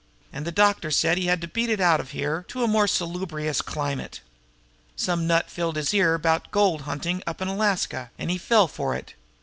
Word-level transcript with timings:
An' 0.33 0.45
the 0.45 0.51
doctor 0.51 0.89
said 0.89 1.19
he 1.19 1.27
had 1.27 1.41
to 1.41 1.47
beat 1.47 1.69
it 1.69 1.79
out 1.79 1.99
of 1.99 2.09
here 2.09 2.43
to 2.47 2.63
a 2.63 2.67
more 2.67 2.87
salubrious 2.87 3.61
climate. 3.61 4.19
Some 4.95 5.27
nut 5.27 5.47
filled 5.47 5.75
his 5.75 5.93
ear 5.93 6.17
full 6.17 6.23
'bout 6.23 6.49
gold 6.49 6.81
huntin' 6.89 7.21
up 7.27 7.39
in 7.39 7.47
Alaska, 7.47 8.09
an' 8.17 8.29
he 8.29 8.39
fell 8.39 8.67
for 8.67 8.95
it. 8.95 9.13